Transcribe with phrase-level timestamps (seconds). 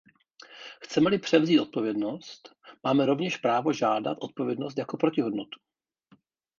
[0.81, 2.49] Chceme-li převzít odpovědnost,
[2.83, 5.59] máme rovněž právo žádat odpovědnost jako protihodnotu.